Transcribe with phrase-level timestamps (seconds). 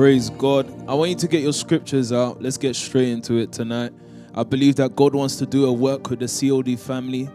[0.00, 0.66] Praise God.
[0.88, 2.40] I want you to get your scriptures out.
[2.40, 3.92] Let's get straight into it tonight.
[4.34, 7.28] I believe that God wants to do a work with the COD family,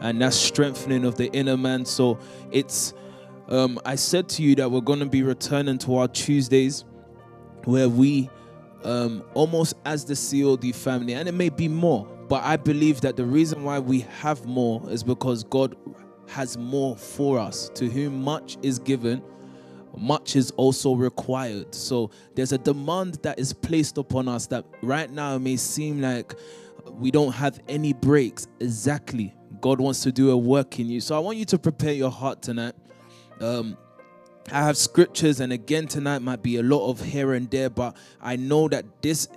[0.00, 1.84] and that's strengthening of the inner man.
[1.84, 2.20] So
[2.52, 2.94] it's,
[3.48, 6.84] um, I said to you that we're going to be returning to our Tuesdays
[7.64, 8.30] where we,
[8.84, 13.16] um, almost as the COD family, and it may be more, but I believe that
[13.16, 15.74] the reason why we have more is because God
[16.28, 17.68] has more for us.
[17.74, 19.24] To whom much is given,
[20.00, 21.74] much is also required.
[21.74, 26.00] So there's a demand that is placed upon us that right now it may seem
[26.00, 26.34] like
[26.92, 28.46] we don't have any breaks.
[28.60, 29.34] Exactly.
[29.60, 31.00] God wants to do a work in you.
[31.00, 32.74] So I want you to prepare your heart tonight.
[33.40, 33.76] Um,
[34.50, 37.96] I have scriptures, and again, tonight might be a lot of here and there, but
[38.20, 39.28] I know that this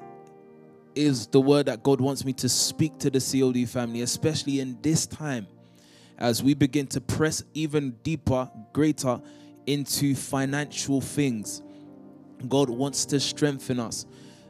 [0.95, 4.77] is the word that God wants me to speak to the COD family, especially in
[4.82, 5.48] this time
[6.18, 9.21] as we begin to press even deeper, greater
[9.66, 11.62] into financial things.
[12.48, 14.05] God wants to strengthen us.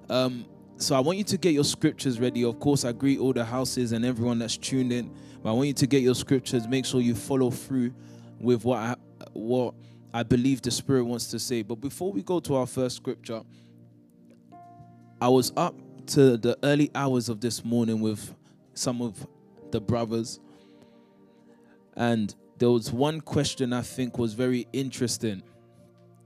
[0.09, 0.45] Um,
[0.77, 2.43] so I want you to get your scriptures ready.
[2.43, 5.11] Of course, I greet all the houses and everyone that's tuned in.
[5.41, 6.67] But I want you to get your scriptures.
[6.67, 7.93] Make sure you follow through
[8.39, 8.95] with what I,
[9.33, 9.75] what
[10.13, 11.61] I believe the Spirit wants to say.
[11.61, 13.41] But before we go to our first scripture,
[15.21, 15.75] I was up
[16.07, 18.33] to the early hours of this morning with
[18.73, 19.25] some of
[19.71, 20.39] the brothers,
[21.95, 22.33] and
[22.63, 25.43] there was one question I think was very interesting.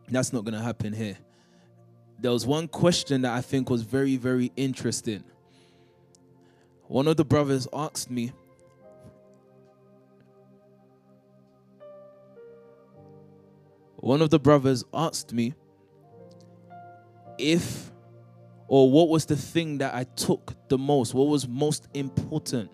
[0.08, 1.18] That's not going to happen here.
[2.20, 5.24] There was one question that I think was very, very interesting.
[6.84, 8.34] One of the brothers asked me,
[13.96, 15.56] one of the brothers asked me
[17.40, 17.92] if
[18.68, 22.70] or what was the thing that I took the most, what was most important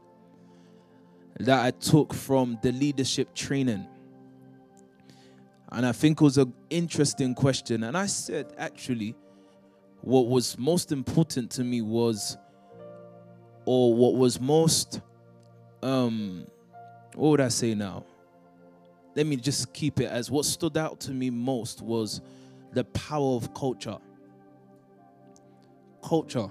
[1.40, 3.88] that I took from the leadership training.
[5.72, 7.84] And I think it was an interesting question.
[7.84, 9.16] And I said, actually,
[10.02, 12.38] what was most important to me was,
[13.66, 15.02] or what was most,
[15.82, 16.46] um,
[17.16, 18.06] what would I say now?
[19.16, 22.22] Let me just keep it as what stood out to me most was
[22.74, 23.98] the power of culture.
[26.04, 26.50] Culture.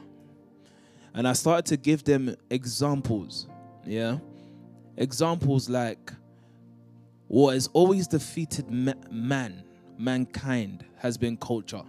[1.14, 3.46] And I started to give them examples.
[3.84, 4.18] Yeah
[4.96, 6.12] Examples like
[7.28, 9.64] what has always defeated man,
[9.96, 11.82] mankind, has been culture.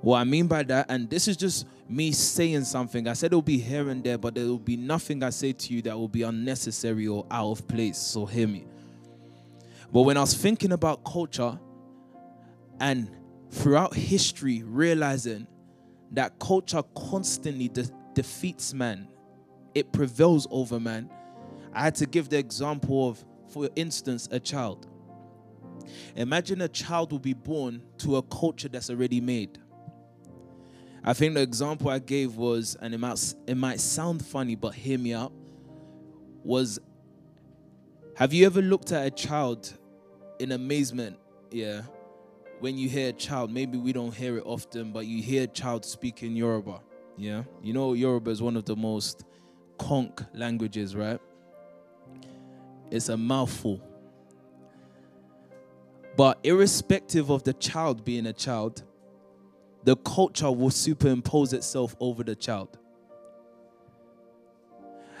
[0.00, 3.34] What I mean by that, and this is just me saying something, I said it
[3.34, 5.98] will be here and there, but there will be nothing I say to you that
[5.98, 7.98] will be unnecessary or out of place.
[7.98, 8.66] So hear me.
[9.92, 11.58] But when I was thinking about culture
[12.80, 13.10] and
[13.50, 15.46] throughout history, realizing
[16.12, 19.08] that culture constantly de- defeats man,
[19.74, 21.10] it prevails over man
[21.74, 24.86] I had to give the example of, for instance, a child.
[26.16, 29.58] Imagine a child will be born to a culture that's already made.
[31.02, 34.74] I think the example I gave was, and it might, it might sound funny, but
[34.74, 35.32] hear me out,
[36.42, 36.78] was
[38.16, 39.72] have you ever looked at a child
[40.38, 41.18] in amazement?
[41.50, 41.82] Yeah.
[42.60, 45.46] When you hear a child, maybe we don't hear it often, but you hear a
[45.48, 46.80] child speak in Yoruba.
[47.16, 47.42] Yeah.
[47.60, 49.24] You know, Yoruba is one of the most
[49.78, 51.20] conk languages, right?
[52.94, 53.80] It's a mouthful.
[56.16, 58.84] But irrespective of the child being a child,
[59.82, 62.78] the culture will superimpose itself over the child.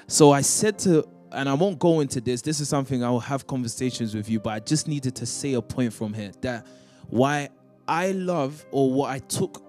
[0.06, 3.18] So I said to, and I won't go into this, this is something I will
[3.18, 6.64] have conversations with you, but I just needed to say a point from here that
[7.08, 7.48] why
[7.88, 9.64] I love or what I took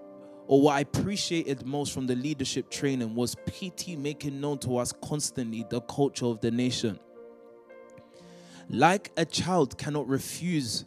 [0.46, 4.94] or what I appreciated most from the leadership training was PT making known to us
[5.04, 7.00] constantly the culture of the nation
[8.70, 10.86] like a child cannot refuse.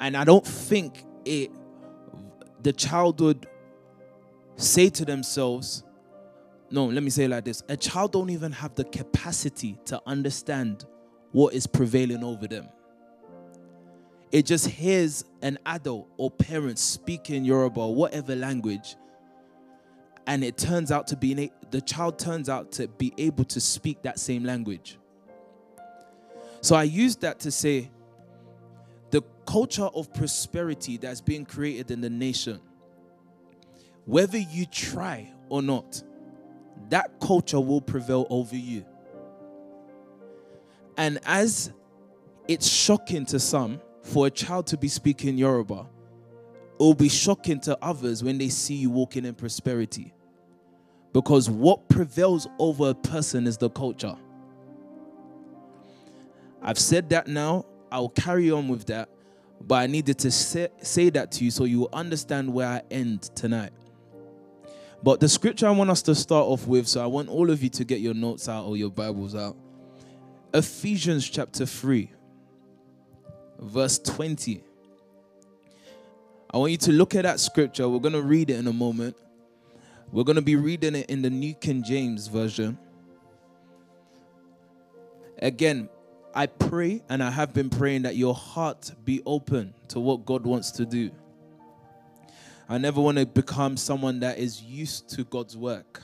[0.00, 1.50] And i don't think it
[2.62, 3.46] the child would
[4.56, 5.84] say to themselves
[6.70, 7.62] no let me say it like this.
[7.68, 10.84] A child don't even have the capacity to understand
[11.32, 12.68] what is prevailing over them.
[14.30, 18.96] It just hears an adult or parent speaking yoruba or whatever language
[20.26, 24.02] and it turns out to be the child turns out to be able to speak
[24.02, 24.98] that same language
[26.62, 27.90] so I use that to say
[29.10, 32.60] the culture of prosperity that's being created in the nation,
[34.06, 36.02] whether you try or not,
[36.88, 38.84] that culture will prevail over you.
[40.96, 41.72] And as
[42.46, 45.88] it's shocking to some for a child to be speaking Yoruba,
[46.78, 50.14] it will be shocking to others when they see you walking in prosperity.
[51.12, 54.16] Because what prevails over a person is the culture.
[56.62, 57.66] I've said that now.
[57.90, 59.08] I'll carry on with that.
[59.60, 62.82] But I needed to say, say that to you so you will understand where I
[62.90, 63.72] end tonight.
[65.02, 67.62] But the scripture I want us to start off with, so I want all of
[67.62, 69.56] you to get your notes out or your Bibles out.
[70.54, 72.10] Ephesians chapter 3,
[73.58, 74.62] verse 20.
[76.54, 77.88] I want you to look at that scripture.
[77.88, 79.16] We're going to read it in a moment.
[80.12, 82.78] We're going to be reading it in the New King James Version.
[85.38, 85.88] Again,
[86.34, 90.44] I pray and I have been praying that your heart be open to what God
[90.44, 91.10] wants to do.
[92.68, 96.02] I never want to become someone that is used to God's work.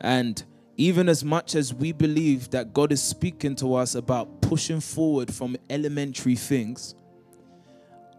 [0.00, 0.42] And
[0.76, 5.32] even as much as we believe that God is speaking to us about pushing forward
[5.32, 6.94] from elementary things,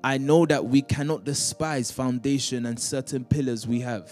[0.04, 4.12] I know that we cannot despise foundation and certain pillars we have.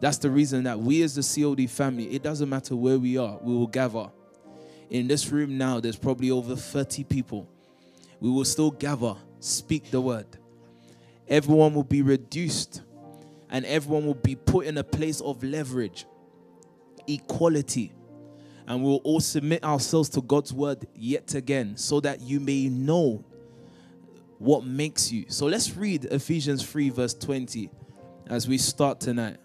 [0.00, 3.38] That's the reason that we as the COD family, it doesn't matter where we are,
[3.42, 4.10] we will gather.
[4.90, 7.48] In this room now, there's probably over 30 people.
[8.18, 10.26] We will still gather, speak the word.
[11.28, 12.82] Everyone will be reduced
[13.48, 16.06] and everyone will be put in a place of leverage,
[17.06, 17.92] equality.
[18.66, 23.24] And we'll all submit ourselves to God's word yet again so that you may know
[24.38, 25.26] what makes you.
[25.28, 27.70] So let's read Ephesians 3, verse 20
[28.26, 29.36] as we start tonight.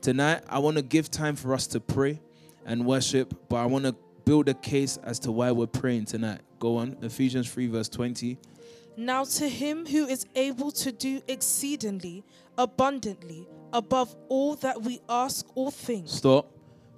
[0.00, 2.20] Tonight, I want to give time for us to pray
[2.64, 3.96] and worship, but I want to
[4.26, 6.40] build a case as to why we're praying tonight.
[6.58, 8.36] Go on, Ephesians 3, verse 20.
[8.98, 12.24] Now, to him who is able to do exceedingly
[12.58, 16.08] abundantly above all that we ask or think.
[16.08, 16.52] Stop.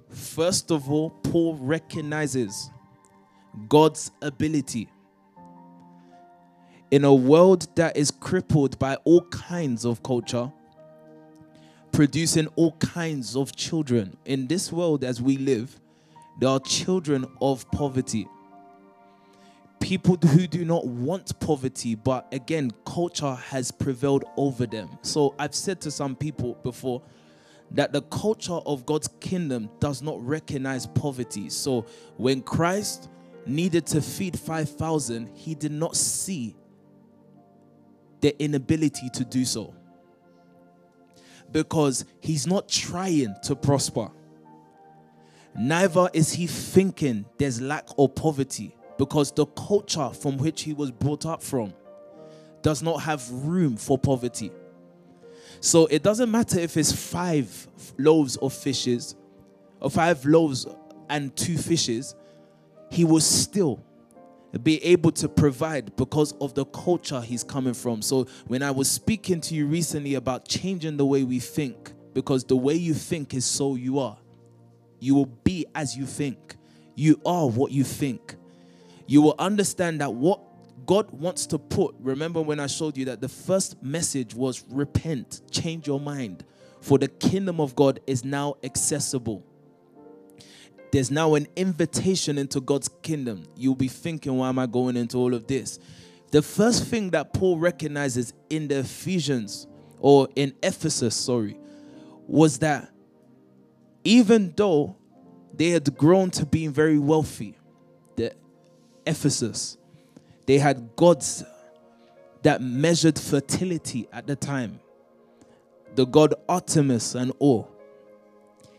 [0.09, 2.71] First of all, Paul recognizes
[3.67, 4.89] God's ability
[6.89, 10.51] in a world that is crippled by all kinds of culture,
[11.91, 14.17] producing all kinds of children.
[14.25, 15.79] In this world as we live,
[16.39, 18.27] there are children of poverty.
[19.79, 24.89] People who do not want poverty, but again, culture has prevailed over them.
[25.01, 27.01] So I've said to some people before
[27.71, 31.49] that the culture of God's kingdom does not recognize poverty.
[31.49, 31.85] So
[32.17, 33.09] when Christ
[33.45, 36.55] needed to feed 5,000, he did not see
[38.21, 39.73] their inability to do so.
[41.51, 44.09] Because he's not trying to prosper.
[45.59, 50.89] Neither is he thinking there's lack or poverty because the culture from which he was
[50.89, 51.73] brought up from
[52.61, 54.51] does not have room for poverty.
[55.59, 57.67] So it doesn't matter if it's five
[57.97, 59.17] loaves of fishes
[59.81, 60.65] or five loaves
[61.09, 62.15] and two fishes,
[62.89, 63.83] he will still
[64.63, 68.01] be able to provide because of the culture he's coming from.
[68.01, 72.45] So when I was speaking to you recently about changing the way we think, because
[72.45, 74.17] the way you think is so you are.
[74.99, 76.55] You will be as you think.
[76.95, 78.35] You are what you think.
[79.07, 80.41] You will understand that what
[80.85, 85.41] God wants to put, remember when I showed you that the first message was repent,
[85.51, 86.43] change your mind,
[86.81, 89.43] for the kingdom of God is now accessible.
[90.91, 93.43] There's now an invitation into God's kingdom.
[93.55, 95.79] You'll be thinking, why am I going into all of this?
[96.31, 99.67] The first thing that Paul recognizes in the Ephesians
[99.99, 101.59] or in Ephesus, sorry,
[102.27, 102.91] was that
[104.09, 104.95] even though
[105.53, 107.55] they had grown to being very wealthy,
[108.15, 108.33] the
[109.05, 109.77] Ephesus,
[110.47, 111.43] they had gods
[112.41, 114.79] that measured fertility at the time.
[115.93, 117.69] The god Artemis and all.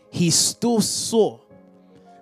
[0.09, 1.39] He still saw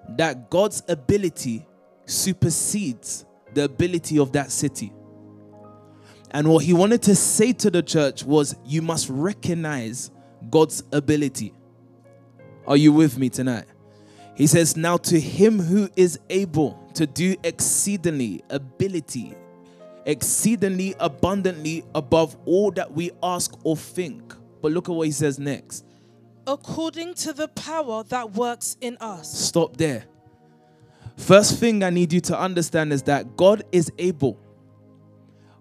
[0.10, 1.66] that God's ability
[2.06, 3.26] supersedes
[3.56, 4.94] the ability of that city.
[6.30, 10.12] And what he wanted to say to the church was, you must recognize
[10.52, 11.56] God's ability.
[12.70, 13.66] Are you with me tonight?
[14.36, 19.36] He says, Now to him who is able to do exceedingly, ability,
[20.06, 24.34] exceedingly abundantly above all that we ask or think.
[24.62, 25.84] But look at what he says next
[26.50, 29.32] according to the power that works in us.
[29.32, 30.04] Stop there.
[31.16, 34.40] First thing I need you to understand is that God is able,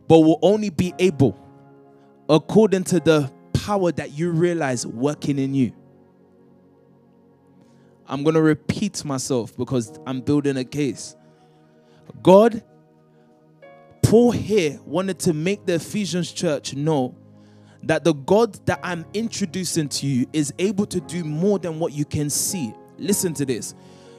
[0.07, 1.39] but will only be able
[2.29, 5.73] according to the power that you realize working in you.
[8.09, 11.15] I'm going to repeat myself because I'm building a case.
[12.23, 12.63] God,
[14.03, 17.15] Paul here wanted to make the Ephesians church know
[17.83, 21.93] that the God that I'm introducing to you is able to do more than what
[21.93, 22.73] you can see.
[22.97, 23.75] Listen to this.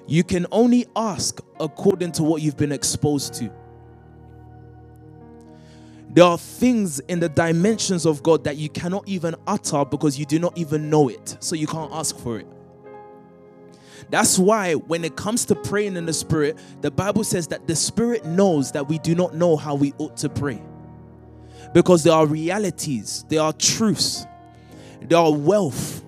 [0.07, 3.51] You can only ask according to what you've been exposed to.
[6.11, 10.25] There are things in the dimensions of God that you cannot even utter because you
[10.25, 11.37] do not even know it.
[11.39, 12.47] So you can't ask for it.
[14.09, 17.75] That's why when it comes to praying in the Spirit, the Bible says that the
[17.75, 20.61] Spirit knows that we do not know how we ought to pray.
[21.73, 24.25] Because there are realities, there are truths,
[25.01, 26.03] there are wealth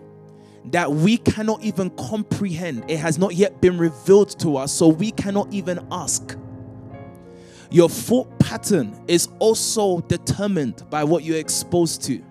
[0.65, 2.89] that we cannot even comprehend.
[2.89, 6.35] It has not yet been revealed to us, so we cannot even ask.
[7.69, 12.21] Your thought pattern is also determined by what you're exposed to.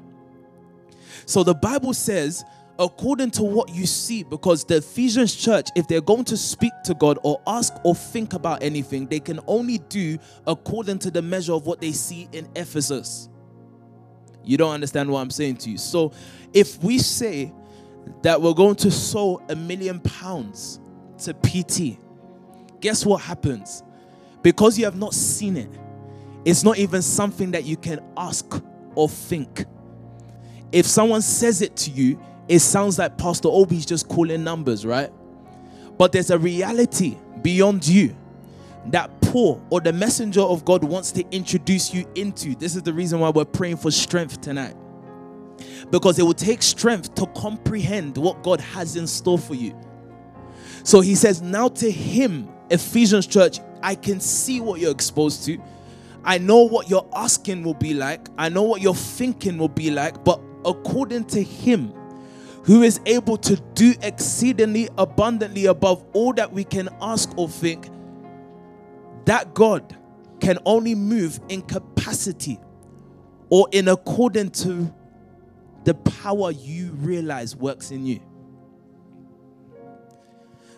[1.27, 2.45] So the Bible says,
[2.81, 6.95] according to what you see, because the Ephesians church, if they're going to speak to
[6.95, 11.53] God or ask or think about anything, they can only do according to the measure
[11.53, 13.29] of what they see in Ephesus.
[14.43, 15.77] You don't understand what I'm saying to you.
[15.77, 16.13] So
[16.55, 17.53] if we say
[18.23, 20.81] that we're going to sow a million pounds
[21.19, 21.99] to PT,
[22.81, 23.83] guess what happens?
[24.41, 25.69] Because you have not seen it,
[26.47, 28.47] it's not even something that you can ask
[28.95, 29.67] or think.
[30.73, 32.19] If someone says it to you,
[32.51, 35.13] it sounds like Pastor Obi's just calling numbers, right?
[35.97, 38.17] But there's a reality beyond you
[38.87, 42.57] that Paul or the messenger of God wants to introduce you into.
[42.57, 44.75] This is the reason why we're praying for strength tonight.
[45.93, 49.79] Because it will take strength to comprehend what God has in store for you.
[50.83, 55.57] So he says, Now to him, Ephesians church, I can see what you're exposed to.
[56.25, 58.27] I know what your asking will be like.
[58.37, 60.25] I know what your thinking will be like.
[60.25, 61.95] But according to him,
[62.65, 67.89] who is able to do exceedingly abundantly above all that we can ask or think,
[69.25, 69.97] that God
[70.41, 72.59] can only move in capacity
[73.49, 74.93] or in accordance to
[75.85, 78.21] the power you realize works in you.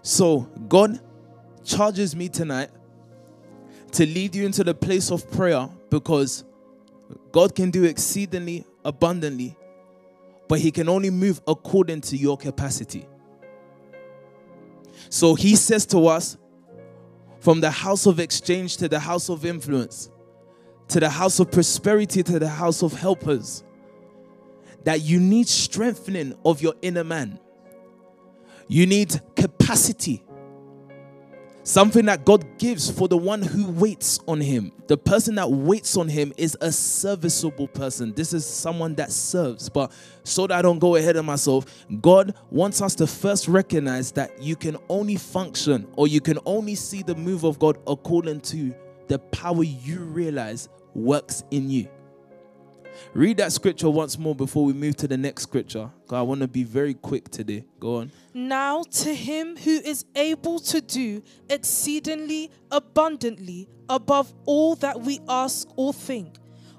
[0.03, 1.01] So, God
[1.65, 2.71] charges me tonight
[3.93, 6.45] to lead you into the place of prayer because
[7.31, 9.57] God can do exceedingly abundantly,
[10.53, 13.09] but He can only move according to your capacity.
[15.09, 16.37] So He says to us,
[17.41, 20.11] from the house of exchange to the house of influence,
[20.89, 23.65] to the house of prosperity to the house of helpers,
[24.85, 27.39] that you need strengthening of your inner man.
[28.69, 30.23] You need capacity
[31.65, 34.73] Something that God gives for the one who waits on Him.
[34.89, 38.13] The person that waits on Him is a serviceable person.
[38.15, 39.69] This is someone that serves.
[39.69, 39.93] But
[40.25, 44.43] so that I don't go ahead of myself, God wants us to first recognize that
[44.43, 48.75] you can only function or you can only see the move of God according to
[49.07, 51.89] the power you realize works in you.
[53.15, 55.91] Read that scripture once more before we move to the next scripture.
[56.03, 57.65] Because I want to be very quick today.
[57.81, 58.13] Go on.
[58.35, 65.69] Now to him who is able to do exceedingly abundantly above all that we ask
[65.77, 66.37] or think,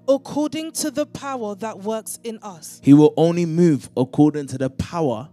[0.07, 2.79] according to the power that works in us.
[2.83, 5.29] He will only move according to the power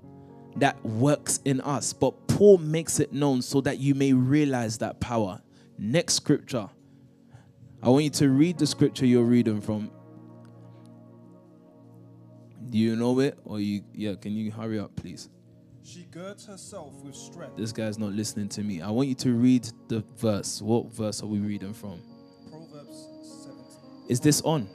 [0.57, 1.93] that works in us.
[1.93, 5.41] But Paul makes it known so that you may realize that power.
[5.79, 6.69] Next scripture.
[7.83, 9.91] I want you to read the scripture you're reading from
[12.71, 13.39] do you know it?
[13.45, 15.29] Or you yeah, can you hurry up please?
[15.83, 17.57] She girds herself with strength.
[17.57, 18.81] This guy's not listening to me.
[18.81, 20.63] I want you to read the verse.
[20.63, 22.01] What verse are we reading from?
[22.49, 23.09] Proverbs
[23.45, 24.09] 17.
[24.09, 24.69] Is this on?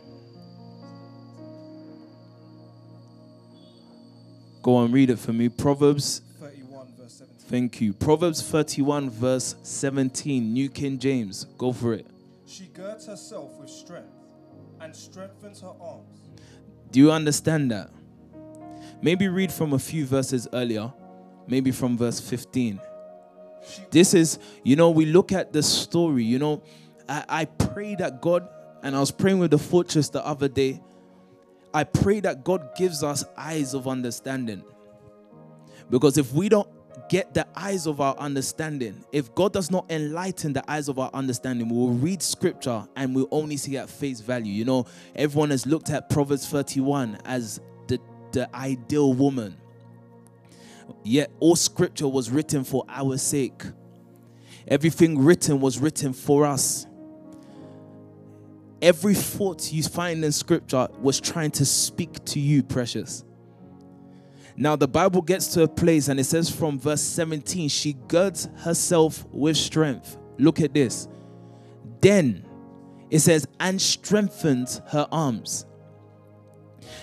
[4.62, 5.48] Go on, read it for me.
[5.48, 7.36] Proverbs 31 verse 17.
[7.48, 7.94] Thank you.
[7.94, 11.46] Proverbs 31 verse 17, New King James.
[11.58, 12.08] Go for it.
[12.48, 14.10] She girds herself with strength
[14.82, 16.25] and strengthens her arms.
[16.92, 17.90] Do you understand that?
[19.02, 20.94] Maybe read from a few verses earlier,
[21.48, 22.80] maybe from verse 15.
[23.92, 26.64] This is, you know, we look at the story, you know,
[27.08, 28.48] I, I pray that God,
[28.84, 30.82] and I was praying with the fortress the other day,
[31.74, 34.64] I pray that God gives us eyes of understanding.
[35.90, 36.70] Because if we don't
[37.10, 39.04] get the eyes of our understanding.
[39.12, 43.14] If God does not enlighten the eyes of our understanding, we will read scripture and
[43.14, 44.54] we'll only see at face value.
[44.54, 44.86] You know,
[45.16, 48.00] everyone has looked at Proverbs 31 as the,
[48.32, 49.58] the ideal woman.
[51.04, 53.64] Yet all scripture was written for our sake.
[54.68, 56.88] Everything written was written for us.
[58.82, 63.25] Every thought you find in scripture was trying to speak to you, precious.
[64.58, 68.48] Now, the Bible gets to a place and it says from verse 17, she girds
[68.58, 70.18] herself with strength.
[70.38, 71.08] Look at this.
[72.02, 72.46] Then
[73.10, 75.66] it says, and strengthens her arms.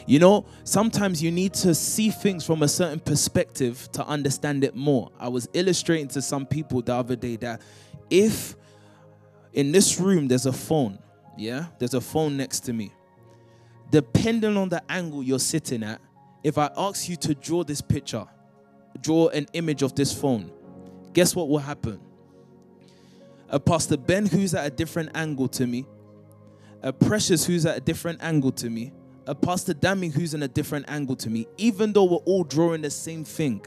[0.06, 4.74] You know, sometimes you need to see things from a certain perspective to understand it
[4.74, 5.10] more.
[5.18, 7.60] I was illustrating to some people the other day that
[8.10, 8.56] if
[9.52, 10.98] in this room there's a phone,
[11.36, 12.92] yeah, there's a phone next to me,
[13.90, 16.00] depending on the angle you're sitting at,
[16.42, 18.26] if I ask you to draw this picture,
[19.00, 20.50] draw an image of this phone,
[21.12, 22.00] guess what will happen?
[23.48, 25.86] A Pastor Ben who's at a different angle to me,
[26.82, 28.92] a Precious who's at a different angle to me,
[29.26, 32.82] a Pastor Dammy who's in a different angle to me, even though we're all drawing
[32.82, 33.64] the same thing,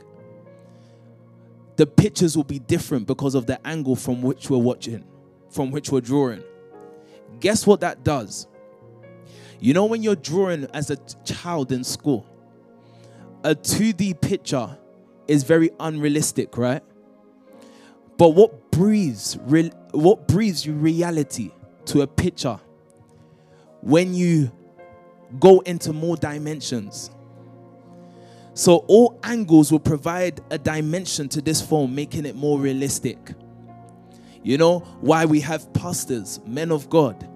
[1.78, 5.04] the pictures will be different because of the angle from which we're watching,
[5.50, 6.44] from which we're drawing.
[7.40, 8.48] Guess what that does?
[9.60, 12.26] You know, when you're drawing as a child in school,
[13.46, 14.76] a 2D picture
[15.28, 16.82] is very unrealistic, right?
[18.18, 21.52] But what breathes, real, what breathes reality
[21.86, 22.60] to a picture
[23.82, 24.52] when you
[25.40, 27.12] go into more dimensions?
[28.56, 33.20] So all angles will provide a dimension to this form, making it more realistic.
[34.42, 37.30] You know why we have pastors, men of God.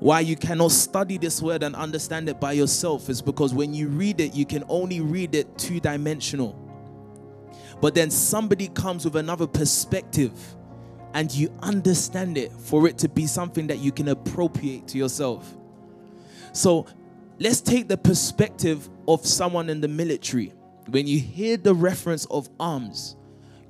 [0.00, 3.88] Why you cannot study this word and understand it by yourself is because when you
[3.88, 6.56] read it, you can only read it two dimensional.
[7.80, 10.32] But then somebody comes with another perspective
[11.14, 15.56] and you understand it for it to be something that you can appropriate to yourself.
[16.52, 16.86] So
[17.38, 20.52] let's take the perspective of someone in the military.
[20.88, 23.16] When you hear the reference of arms,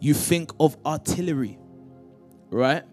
[0.01, 1.59] you think of artillery,
[2.51, 2.85] right?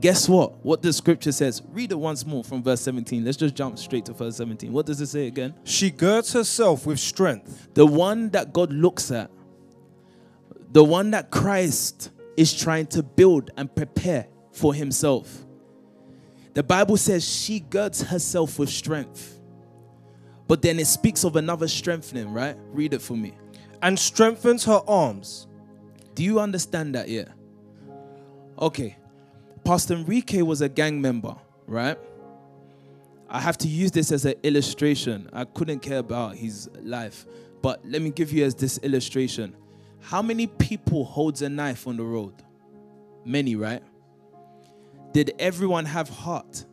[0.00, 0.64] Guess what?
[0.64, 1.62] What the scripture says.
[1.70, 3.24] Read it once more from verse 17.
[3.24, 4.72] Let's just jump straight to verse 17.
[4.72, 5.54] What does it say again?
[5.64, 7.68] She girds herself with strength.
[7.74, 9.30] The one that God looks at,
[10.72, 15.44] the one that Christ is trying to build and prepare for himself.
[16.54, 19.40] The Bible says she girds herself with strength.
[20.46, 22.56] But then it speaks of another strengthening, right?
[22.72, 23.34] Read it for me.
[23.82, 25.46] And strengthens her arms.
[26.14, 27.28] Do you understand that yet?
[28.58, 28.96] Okay.
[29.64, 31.34] Pastor Enrique was a gang member,
[31.66, 31.98] right?
[33.28, 35.28] I have to use this as an illustration.
[35.32, 37.24] I couldn't care about his life,
[37.62, 39.56] but let me give you as this illustration.
[40.00, 42.34] How many people holds a knife on the road?
[43.24, 43.82] Many, right?
[45.12, 46.66] Did everyone have heart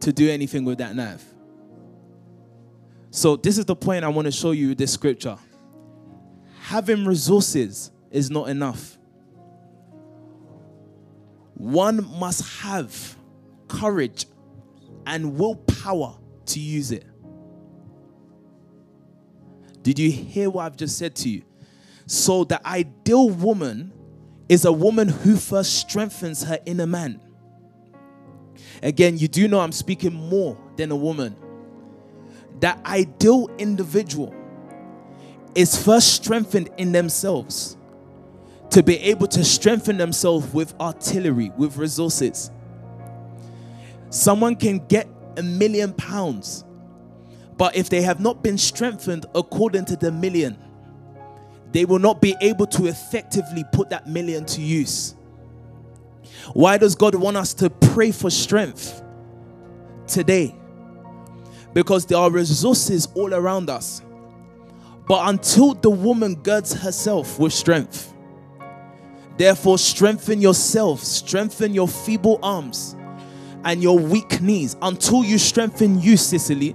[0.00, 1.24] to do anything with that knife?
[3.10, 5.38] So this is the point I want to show you with this scripture.
[6.60, 8.95] Having resources is not enough.
[11.56, 13.16] One must have
[13.66, 14.26] courage
[15.06, 17.06] and willpower to use it.
[19.82, 21.44] Did you hear what I've just said to you?
[22.06, 23.92] So, the ideal woman
[24.48, 27.20] is a woman who first strengthens her inner man.
[28.82, 31.36] Again, you do know I'm speaking more than a woman.
[32.60, 34.34] That ideal individual
[35.54, 37.75] is first strengthened in themselves
[38.76, 42.50] to be able to strengthen themselves with artillery, with resources.
[44.10, 45.08] Someone can get
[45.38, 46.62] a million pounds,
[47.56, 50.58] but if they have not been strengthened according to the million,
[51.72, 55.14] they will not be able to effectively put that million to use.
[56.52, 59.02] Why does God want us to pray for strength
[60.06, 60.54] today?
[61.72, 64.02] Because there are resources all around us.
[65.08, 68.12] But until the woman girds herself with strength,
[69.36, 72.96] therefore strengthen yourself, strengthen your feeble arms
[73.64, 74.76] and your weak knees.
[74.82, 76.74] Until you strengthen you, Sicily.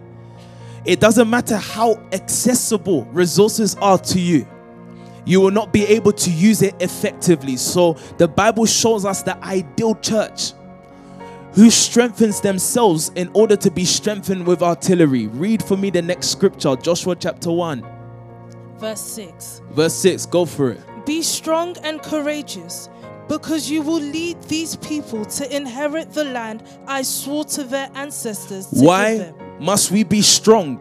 [0.85, 4.47] it doesn't matter how accessible resources are to you
[5.25, 7.55] you will not be able to use it effectively.
[7.55, 10.53] So the Bible shows us the ideal church
[11.53, 15.27] who strengthens themselves in order to be strengthened with artillery.
[15.27, 17.85] Read for me the next scripture, Joshua chapter 1,
[18.77, 20.25] Verse 6 verse 6.
[20.25, 20.81] Go for it.
[21.05, 22.89] Be strong and courageous,
[23.27, 28.67] because you will lead these people to inherit the land I swore to their ancestors
[28.67, 29.35] to give Why them.
[29.59, 30.79] must we be strong?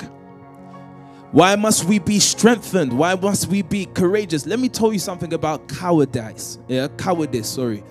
[1.32, 2.92] Why must we be strengthened?
[2.92, 4.46] Why must we be courageous?
[4.46, 6.58] Let me tell you something about cowardice.
[6.66, 7.84] Yeah, cowardice, sorry.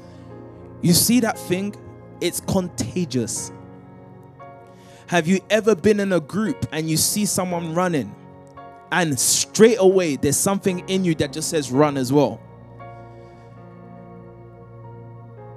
[0.82, 1.74] You see that thing?
[2.20, 3.52] It's contagious.
[5.08, 8.14] Have you ever been in a group and you see someone running
[8.92, 12.42] and straight away there's something in you that just says run as well?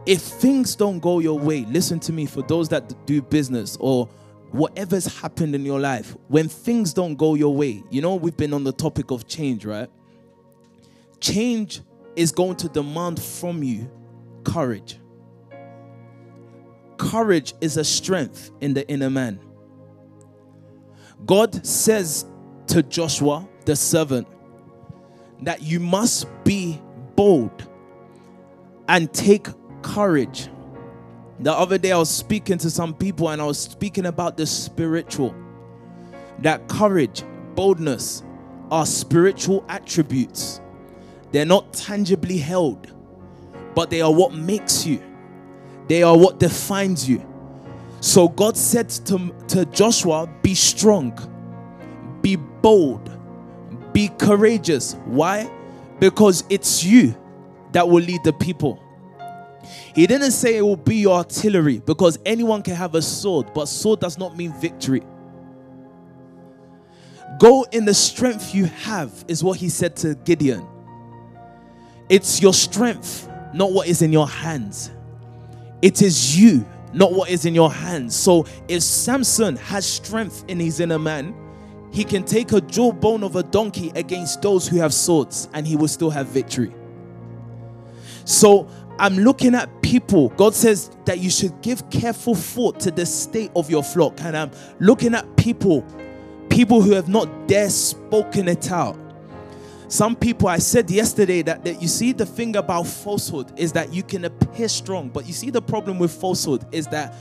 [0.04, 4.08] If things don't go your way, listen to me for those that do business or
[4.50, 8.52] whatever's happened in your life, when things don't go your way, you know, we've been
[8.52, 9.88] on the topic of change, right?
[11.20, 11.82] Change
[12.16, 13.90] is going to demand from you
[14.44, 14.98] courage.
[16.98, 19.40] Courage is a strength in the inner man.
[21.24, 22.26] God says
[22.68, 24.26] to Joshua, the servant,
[25.42, 26.80] that you must be
[27.16, 27.68] bold
[28.88, 29.48] and take
[29.82, 30.48] courage.
[31.40, 34.46] The other day, I was speaking to some people and I was speaking about the
[34.46, 35.34] spiritual.
[36.38, 38.22] That courage, boldness
[38.70, 40.60] are spiritual attributes.
[41.32, 42.92] They're not tangibly held,
[43.74, 45.02] but they are what makes you,
[45.88, 47.26] they are what defines you.
[48.00, 51.16] So God said to, to Joshua, Be strong,
[52.62, 53.10] bold,
[53.92, 54.94] be courageous.
[55.04, 55.50] Why?
[55.98, 57.14] Because it's you
[57.72, 58.82] that will lead the people.
[59.94, 63.66] He didn't say it will be your artillery because anyone can have a sword, but
[63.66, 65.02] sword does not mean victory.
[67.38, 70.66] Go in the strength you have, is what he said to Gideon.
[72.08, 74.90] It's your strength, not what is in your hands.
[75.80, 78.14] It is you, not what is in your hands.
[78.14, 81.34] So if Samson has strength in his inner man,
[81.92, 85.76] he can take a jawbone of a donkey against those who have swords and he
[85.76, 86.72] will still have victory.
[88.24, 88.66] So
[88.98, 90.30] I'm looking at people.
[90.30, 94.20] God says that you should give careful thought to the state of your flock.
[94.22, 94.50] And I'm
[94.80, 95.84] looking at people,
[96.48, 98.98] people who have not dare spoken it out.
[99.88, 103.92] Some people, I said yesterday that, that you see the thing about falsehood is that
[103.92, 107.14] you can appear strong, but you see the problem with falsehood is that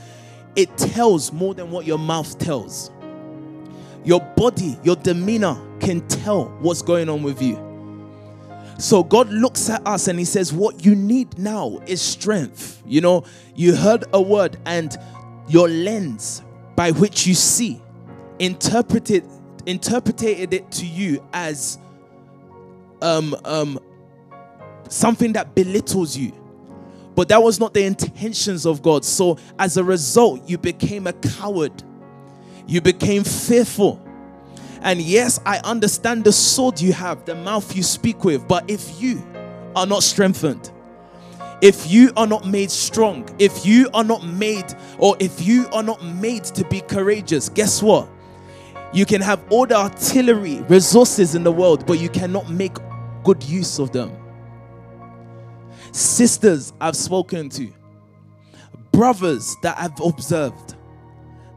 [0.56, 2.90] it tells more than what your mouth tells.
[4.04, 7.68] Your body, your demeanor can tell what's going on with you.
[8.78, 12.82] So God looks at us and He says, What you need now is strength.
[12.84, 14.96] You know, you heard a word and
[15.48, 16.42] your lens
[16.74, 17.80] by which you see
[18.38, 19.24] interpreted
[19.66, 21.78] interpreted it to you as
[23.00, 23.78] um, um,
[24.88, 26.32] something that belittles you.
[27.14, 29.04] But that was not the intentions of God.
[29.04, 31.82] So as a result, you became a coward.
[32.66, 34.00] You became fearful.
[34.82, 38.46] And yes, I understand the sword you have, the mouth you speak with.
[38.48, 39.22] But if you
[39.76, 40.70] are not strengthened,
[41.60, 45.82] if you are not made strong, if you are not made, or if you are
[45.84, 48.08] not made to be courageous, guess what?
[48.92, 52.76] You can have all the artillery, resources in the world, but you cannot make
[53.22, 54.10] good use of them.
[55.92, 57.72] Sisters I've spoken to,
[58.90, 60.74] brothers that I've observed,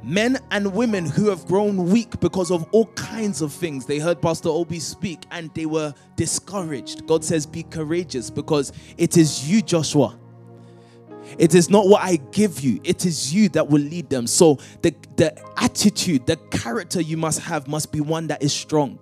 [0.05, 3.85] men and women who have grown weak because of all kinds of things.
[3.85, 7.07] They heard Pastor Obi speak and they were discouraged.
[7.07, 10.17] God says, Be courageous because it is you, Joshua.
[11.39, 14.27] It is not what I give you, it is you that will lead them.
[14.27, 18.99] So, the, the attitude, the character you must have must be one that is strong.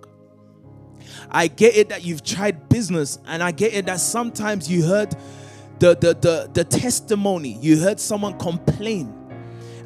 [1.30, 5.14] I get it that you've tried business, and I get it that sometimes you heard
[5.78, 9.12] the, the, the, the testimony, you heard someone complain,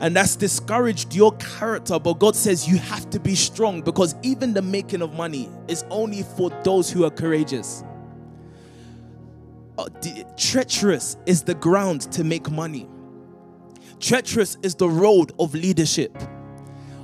[0.01, 1.99] and that's discouraged your character.
[1.99, 5.85] But God says you have to be strong because even the making of money is
[5.91, 7.83] only for those who are courageous.
[9.77, 9.89] Uh,
[10.37, 12.89] treacherous is the ground to make money,
[14.01, 16.17] treacherous is the road of leadership.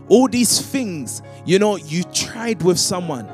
[0.08, 3.26] All these things, you know, you tried with someone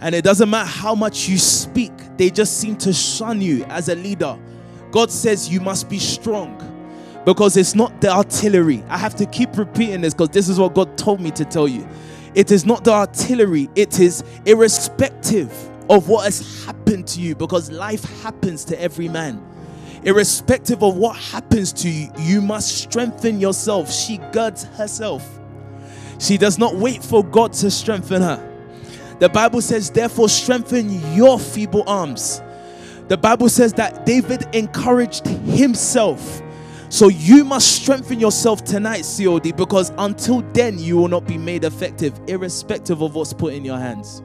[0.00, 3.88] and it doesn't matter how much you speak, they just seem to shun you as
[3.88, 4.38] a leader.
[4.90, 6.56] God says you must be strong
[7.28, 8.82] because it's not the artillery.
[8.88, 11.68] I have to keep repeating this because this is what God told me to tell
[11.68, 11.86] you.
[12.34, 15.52] It is not the artillery, it is irrespective
[15.90, 19.44] of what has happened to you because life happens to every man.
[20.04, 23.92] Irrespective of what happens to you, you must strengthen yourself.
[23.92, 25.38] She girds herself.
[26.18, 28.42] She does not wait for God to strengthen her.
[29.18, 32.40] The Bible says, therefore, strengthen your feeble arms.
[33.08, 36.40] The Bible says that David encouraged himself.
[36.90, 41.64] So you must strengthen yourself tonight, COD, because until then you will not be made
[41.64, 44.22] effective, irrespective of what's put in your hands.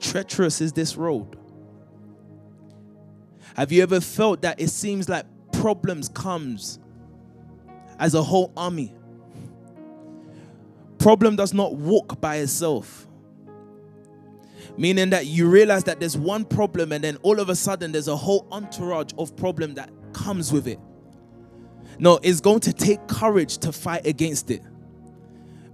[0.00, 1.38] Treacherous is this road.
[3.56, 6.78] Have you ever felt that it seems like problems comes
[7.98, 8.94] as a whole army?
[11.04, 13.03] problem does not walk by itself.
[14.76, 18.08] Meaning that you realize that there's one problem and then all of a sudden there's
[18.08, 20.80] a whole entourage of problem that comes with it.
[21.98, 24.62] No, it's going to take courage to fight against it.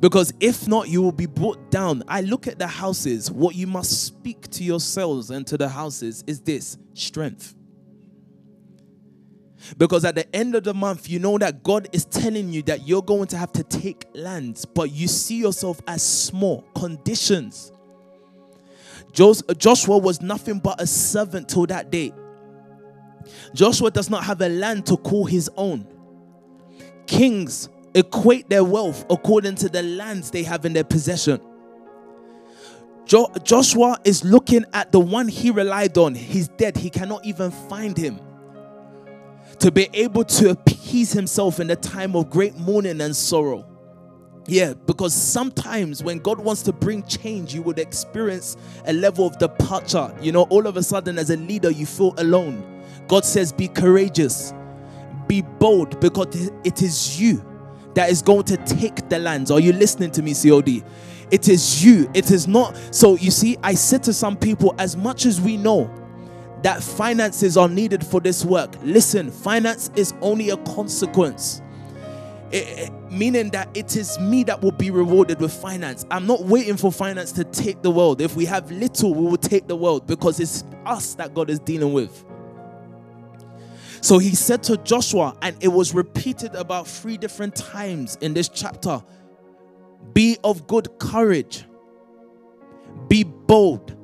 [0.00, 2.02] Because if not, you will be brought down.
[2.08, 3.30] I look at the houses.
[3.30, 7.54] What you must speak to yourselves and to the houses is this strength.
[9.76, 12.88] Because at the end of the month, you know that God is telling you that
[12.88, 17.70] you're going to have to take lands, but you see yourself as small conditions.
[19.12, 22.12] Joshua was nothing but a servant till that day.
[23.54, 25.86] Joshua does not have a land to call his own.
[27.06, 31.40] Kings equate their wealth according to the lands they have in their possession.
[33.04, 36.14] Jo- Joshua is looking at the one he relied on.
[36.14, 36.76] He's dead.
[36.76, 38.20] He cannot even find him
[39.58, 43.66] to be able to appease himself in the time of great mourning and sorrow.
[44.46, 49.38] Yeah, because sometimes when God wants to bring change, you would experience a level of
[49.38, 50.14] departure.
[50.20, 52.82] You know, all of a sudden, as a leader, you feel alone.
[53.06, 54.52] God says, Be courageous,
[55.26, 57.44] be bold because it is you
[57.94, 59.50] that is going to take the lands.
[59.50, 60.82] Are you listening to me, COD?
[61.30, 62.10] It is you.
[62.14, 62.76] It is not.
[62.92, 65.92] So you see, I said to some people, as much as we know
[66.62, 71.62] that finances are needed for this work, listen, finance is only a consequence.
[72.50, 76.04] It, it, meaning that it is me that will be rewarded with finance.
[76.10, 78.20] I'm not waiting for finance to take the world.
[78.20, 81.60] If we have little, we will take the world because it's us that God is
[81.60, 82.24] dealing with.
[84.02, 88.48] So he said to Joshua, and it was repeated about three different times in this
[88.48, 89.02] chapter
[90.14, 91.64] be of good courage,
[93.08, 93.96] be bold.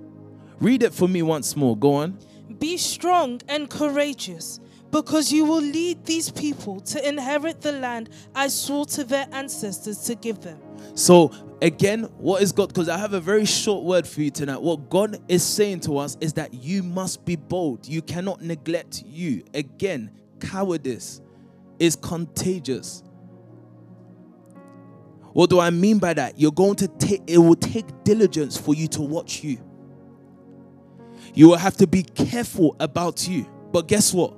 [0.61, 1.77] Read it for me once more.
[1.77, 2.19] Go on.
[2.59, 8.49] Be strong and courageous, because you will lead these people to inherit the land I
[8.49, 10.59] swore to their ancestors to give them.
[10.95, 12.69] So, again, what is God?
[12.69, 14.61] Because I have a very short word for you tonight.
[14.61, 17.87] What God is saying to us is that you must be bold.
[17.87, 19.45] You cannot neglect you.
[19.55, 21.21] Again, cowardice
[21.79, 23.03] is contagious.
[25.33, 26.41] What do I mean by that?
[26.41, 29.59] You're going to take, it will take diligence for you to watch you.
[31.35, 33.47] You will have to be careful about you.
[33.71, 34.35] But guess what?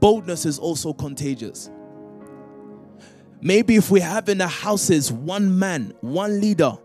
[0.00, 1.70] Boldness is also contagious.
[3.40, 6.76] Maybe if we have in the houses one man, one leader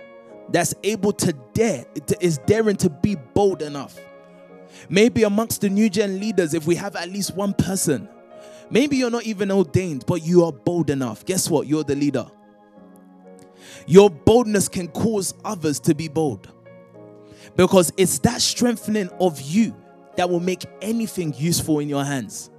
[0.50, 1.86] that's able to dare,
[2.20, 3.98] is daring to be bold enough.
[4.90, 8.08] Maybe amongst the new gen leaders, if we have at least one person,
[8.70, 11.26] maybe you're not even ordained, but you are bold enough.
[11.26, 11.68] Guess what?
[11.68, 12.28] You're the leader.
[13.88, 16.50] Your boldness can cause others to be bold
[17.56, 19.76] because it's that strengthening of you
[20.16, 22.51] that will make anything useful in your hands.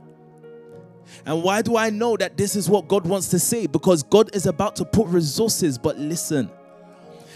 [1.26, 3.66] And why do I know that this is what God wants to say?
[3.66, 6.50] Because God is about to put resources, but listen.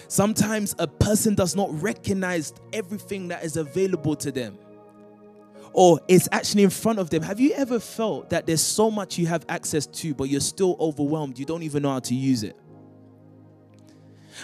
[0.09, 4.59] Sometimes a person does not recognize everything that is available to them
[5.77, 7.23] or it's actually in front of them.
[7.23, 10.75] Have you ever felt that there's so much you have access to, but you're still
[10.81, 11.39] overwhelmed?
[11.39, 12.57] You don't even know how to use it.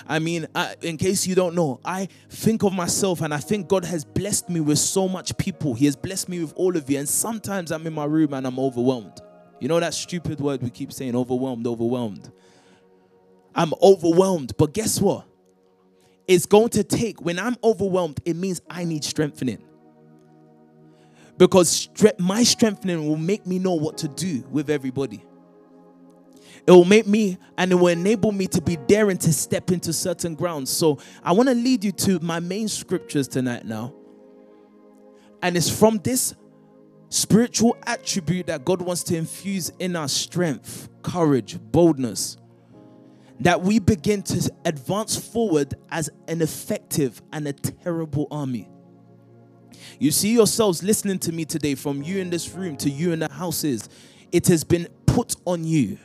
[0.09, 3.68] I mean, uh, in case you don't know, I think of myself and I think
[3.68, 5.74] God has blessed me with so much people.
[5.74, 6.98] He has blessed me with all of you.
[6.98, 9.20] And sometimes I'm in my room and I'm overwhelmed.
[9.61, 12.31] You know that stupid word we keep saying overwhelmed, overwhelmed.
[13.55, 14.57] I'm overwhelmed.
[14.57, 15.26] But guess what?
[16.26, 19.62] It's going to take, when I'm overwhelmed, it means I need strengthening.
[21.37, 25.24] Because my strengthening will make me know what to do with everybody.
[26.66, 29.92] It will make me and it will enable me to be daring to step into
[29.92, 30.70] certain grounds.
[30.70, 33.94] So I want to lead you to my main scriptures tonight now.
[35.42, 36.35] And it's from this
[37.09, 42.37] spiritual attribute that God wants to infuse in our strength, courage, boldness,
[43.40, 48.68] that we begin to advance forward as an effective and a terrible army.
[49.98, 53.18] You see yourselves listening to me today, from you in this room to you in
[53.18, 53.88] the houses,
[54.31, 55.98] it has been put on you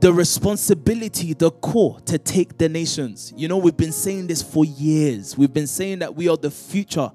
[0.00, 3.32] the responsibility, the call to take the nations.
[3.36, 5.36] You know, we've been saying this for years.
[5.36, 7.10] We've been saying that we are the future.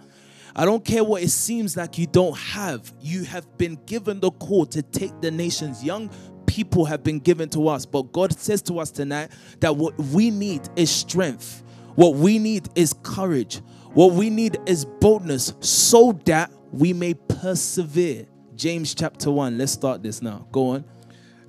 [0.55, 2.91] I don't care what it seems like you don't have.
[2.99, 5.83] You have been given the call to take the nations.
[5.83, 6.09] Young
[6.45, 10.29] people have been given to us, but God says to us tonight that what we
[10.29, 11.63] need is strength.
[11.95, 13.61] What we need is courage.
[13.93, 18.25] What we need is boldness so that we may persevere.
[18.55, 19.57] James chapter 1.
[19.57, 20.47] Let's start this now.
[20.51, 20.85] Go on.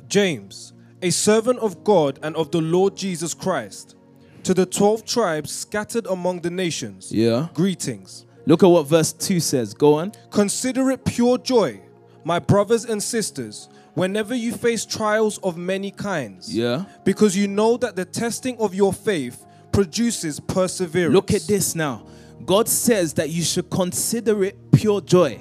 [0.06, 0.73] James
[1.04, 3.94] a servant of God and of the Lord Jesus Christ,
[4.42, 7.12] to the 12 tribes scattered among the nations.
[7.12, 7.48] Yeah.
[7.52, 8.24] Greetings.
[8.46, 9.74] Look at what verse 2 says.
[9.74, 10.12] Go on.
[10.30, 11.82] Consider it pure joy,
[12.24, 16.54] my brothers and sisters, whenever you face trials of many kinds.
[16.56, 16.86] Yeah.
[17.04, 21.12] Because you know that the testing of your faith produces perseverance.
[21.12, 22.06] Look at this now.
[22.46, 25.38] God says that you should consider it pure joy.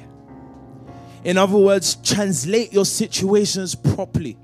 [1.23, 4.37] In other words, translate your situations properly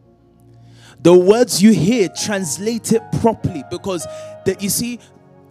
[1.01, 4.05] the words you hear translate it properly because
[4.45, 4.99] that you see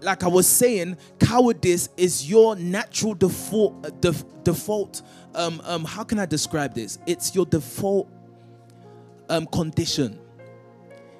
[0.00, 5.02] like i was saying cowardice is your natural default uh, def, default
[5.34, 6.98] um, um how can i describe this?
[7.06, 8.08] It's your default
[9.28, 10.18] um condition.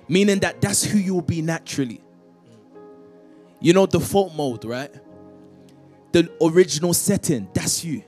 [0.08, 2.00] Meaning that that's who you will be naturally.
[3.60, 4.92] You know default mode right?
[6.12, 8.02] The original setting that's you.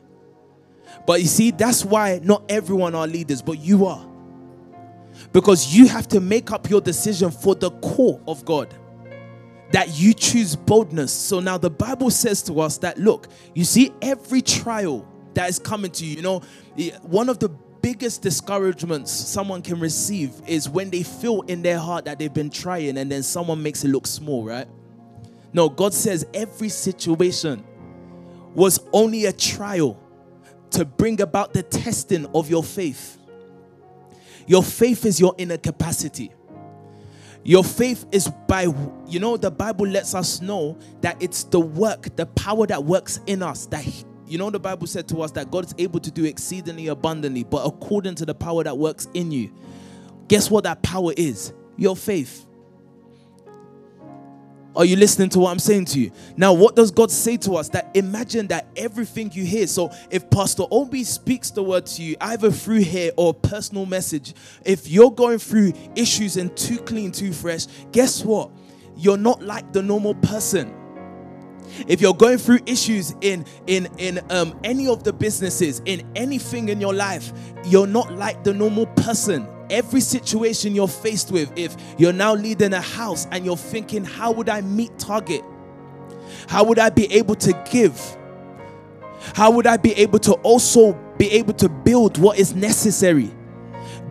[1.07, 4.07] But you see that's why not everyone are leaders but you are
[5.33, 8.75] because you have to make up your decision for the core of God.
[9.73, 11.13] That you choose boldness.
[11.13, 15.59] So now the Bible says to us that look, you see, every trial that is
[15.61, 16.43] coming to you, you know,
[16.77, 17.49] eh, one of the
[17.81, 22.51] biggest discouragements someone can receive is when they feel in their heart that they've been
[22.51, 24.67] trying and then someone makes it look small, right?
[25.53, 27.65] No, God says every situation
[28.55, 29.99] was only a trial
[30.71, 33.19] to bring about the testing of your faith.
[34.51, 36.33] Your faith is your inner capacity.
[37.45, 38.67] Your faith is by,
[39.07, 43.21] you know, the Bible lets us know that it's the work, the power that works
[43.29, 43.67] in us.
[43.67, 43.87] That,
[44.27, 47.45] you know, the Bible said to us that God is able to do exceedingly abundantly,
[47.45, 49.53] but according to the power that works in you.
[50.27, 51.53] Guess what that power is?
[51.77, 52.45] Your faith.
[54.77, 56.13] Are you listening to what I'm saying to you?
[56.37, 57.69] Now, what does God say to us?
[57.71, 59.67] That imagine that everything you hear.
[59.67, 64.35] So, if Pastor Obi speaks the word to you, either through here or personal message,
[64.65, 68.51] if you're going through issues and too clean, too fresh, guess what?
[68.97, 70.73] You're not like the normal person.
[71.89, 76.69] If you're going through issues in in in um, any of the businesses, in anything
[76.69, 77.33] in your life,
[77.65, 82.73] you're not like the normal person every situation you're faced with, if you're now leading
[82.73, 85.43] a house and you're thinking, how would I meet target?
[86.49, 87.99] How would I be able to give?
[89.35, 93.31] How would I be able to also be able to build what is necessary?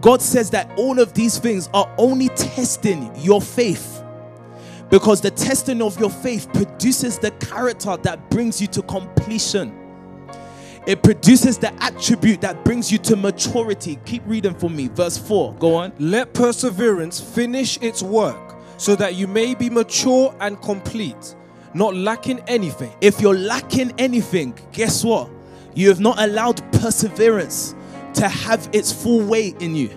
[0.01, 4.03] God says that all of these things are only testing your faith.
[4.89, 9.78] Because the testing of your faith produces the character that brings you to completion.
[10.89, 13.99] It produces the attribute that brings you to maturity.
[14.05, 14.87] Keep reading for me.
[14.87, 15.53] Verse 4.
[15.59, 15.93] Go on.
[15.99, 21.35] Let perseverance finish its work so that you may be mature and complete,
[21.75, 22.91] not lacking anything.
[23.01, 25.29] If you're lacking anything, guess what?
[25.75, 27.75] You have not allowed perseverance
[28.15, 29.91] to have its full weight in you.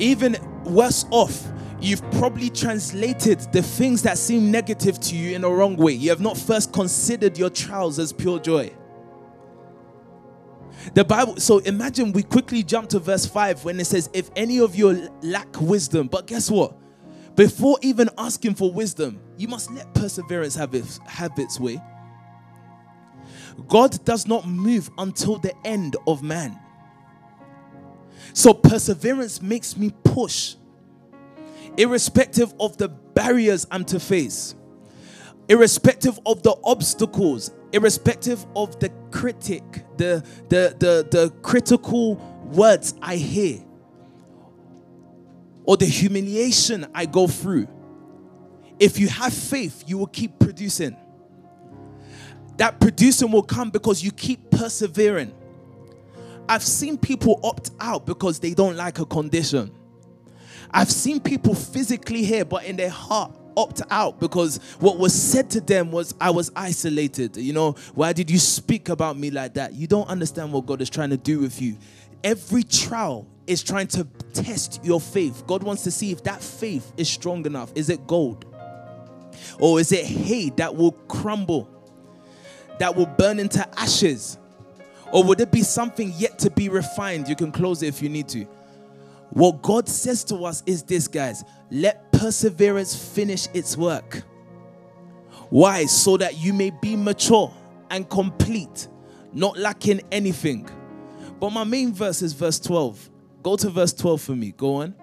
[0.00, 1.46] Even worse off,
[1.80, 5.92] you've probably translated the things that seem negative to you in a wrong way.
[5.92, 8.72] You have not first considered your trials as pure joy.
[10.94, 14.60] The Bible, so imagine we quickly jump to verse 5 when it says, If any
[14.60, 16.76] of you lack wisdom, but guess what?
[17.34, 21.80] Before even asking for wisdom, you must let perseverance have its, have its way.
[23.68, 26.58] God does not move until the end of man.
[28.32, 30.56] So perseverance makes me push,
[31.76, 34.54] irrespective of the barriers I'm to face,
[35.48, 39.62] irrespective of the obstacles, irrespective of the critic,
[39.96, 42.16] the, the, the, the critical
[42.52, 43.60] words I hear,
[45.64, 47.68] or the humiliation I go through,
[48.78, 50.96] if you have faith, you will keep producing.
[52.56, 55.34] That producing will come because you keep persevering.
[56.48, 59.70] I've seen people opt out because they don't like a condition.
[60.70, 65.50] I've seen people physically here, but in their heart, opt out because what was said
[65.50, 67.36] to them was, I was isolated.
[67.36, 69.74] You know, why did you speak about me like that?
[69.74, 71.76] You don't understand what God is trying to do with you.
[72.22, 75.44] Every trial is trying to test your faith.
[75.46, 77.72] God wants to see if that faith is strong enough.
[77.74, 78.44] Is it gold?
[79.58, 81.68] Or is it hay that will crumble,
[82.78, 84.38] that will burn into ashes?
[85.12, 87.28] Or would it be something yet to be refined?
[87.28, 88.44] You can close it if you need to.
[89.30, 94.22] What God says to us is this, guys let perseverance finish its work.
[95.50, 95.86] Why?
[95.86, 97.54] So that you may be mature
[97.90, 98.88] and complete,
[99.32, 100.68] not lacking anything.
[101.38, 103.10] But my main verse is verse 12.
[103.42, 104.52] Go to verse 12 for me.
[104.56, 104.94] Go on.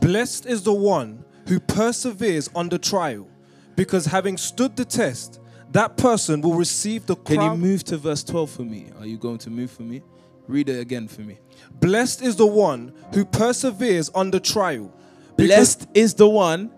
[0.00, 3.28] Blessed is the one who perseveres under trial,
[3.76, 7.38] because having stood the test, that person will receive the crown.
[7.38, 8.90] Can you move to verse 12 for me?
[8.98, 10.02] Are you going to move for me?
[10.48, 11.38] Read it again for me.
[11.80, 14.92] Blessed is the one who perseveres under trial.
[15.36, 16.70] Blessed is the one.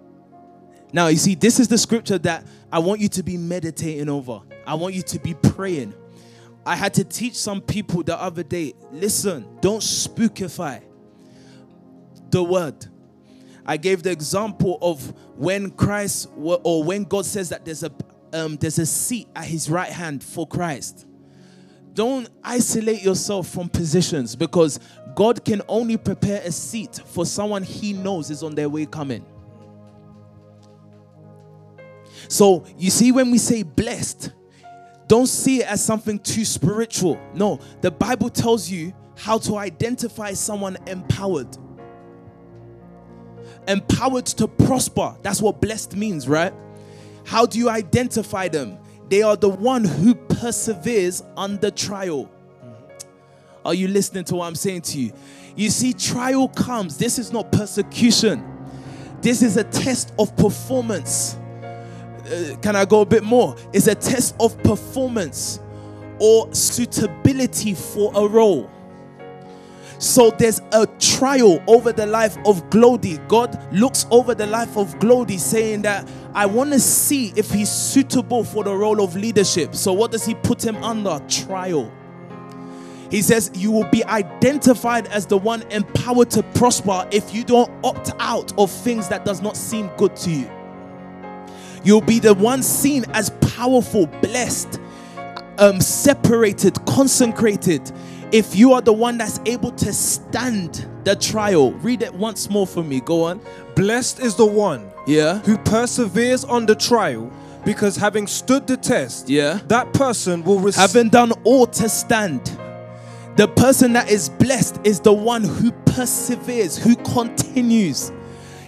[0.92, 4.40] Now, you see, this is the scripture that I want you to be meditating over.
[4.66, 5.94] I want you to be praying.
[6.66, 10.82] I had to teach some people the other day listen, don't spookify
[12.30, 12.86] the word.
[13.66, 17.92] I gave the example of when Christ or when God says that there's a
[18.32, 21.06] um, there's a seat at his right hand for Christ.
[21.92, 24.80] Don't isolate yourself from positions because
[25.14, 29.24] God can only prepare a seat for someone he knows is on their way coming.
[32.28, 34.32] So, you see, when we say blessed,
[35.06, 37.20] don't see it as something too spiritual.
[37.34, 41.56] No, the Bible tells you how to identify someone empowered.
[43.68, 45.16] Empowered to prosper.
[45.22, 46.52] That's what blessed means, right?
[47.24, 48.78] How do you identify them?
[49.08, 52.30] They are the one who perseveres under trial.
[53.64, 55.12] Are you listening to what I'm saying to you?
[55.56, 56.98] You see, trial comes.
[56.98, 58.44] This is not persecution,
[59.20, 61.36] this is a test of performance.
[62.24, 63.54] Uh, can I go a bit more?
[63.72, 65.60] It's a test of performance
[66.18, 68.70] or suitability for a role.
[69.98, 73.26] So there's a trial over the life of Glody.
[73.28, 77.70] God looks over the life of Glody, saying that I want to see if he's
[77.70, 79.74] suitable for the role of leadership.
[79.74, 81.20] So what does he put him under?
[81.28, 81.90] Trial.
[83.14, 87.70] He says you will be identified as the one empowered to prosper if you don't
[87.84, 90.50] opt out of things that does not seem good to you.
[91.84, 94.80] You'll be the one seen as powerful, blessed,
[95.58, 97.92] um, separated, consecrated.
[98.32, 102.66] If you are the one that's able to stand the trial, read it once more
[102.66, 102.98] for me.
[102.98, 103.40] Go on.
[103.76, 105.38] Blessed is the one Yeah.
[105.44, 107.30] who perseveres on the trial,
[107.64, 109.60] because having stood the test, Yeah.
[109.68, 110.80] that person will receive.
[110.80, 112.50] Having done all to stand.
[113.36, 118.12] The person that is blessed is the one who perseveres, who continues.